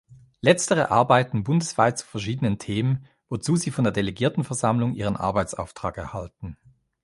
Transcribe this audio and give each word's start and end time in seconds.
Letztere 0.39 0.89
arbeiten 0.89 1.43
bundesweit 1.43 1.99
zu 1.99 2.07
verschiedenen 2.07 2.57
Themen, 2.57 3.05
wozu 3.29 3.55
sie 3.55 3.69
von 3.69 3.83
der 3.83 3.93
Delegiertenversammlung 3.93 4.95
ihren 4.95 5.15
Arbeitsauftrag 5.15 5.95
erhalten. 5.95 6.57